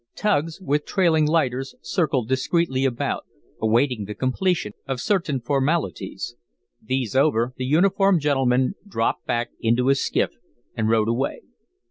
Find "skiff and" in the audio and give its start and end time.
10.03-10.89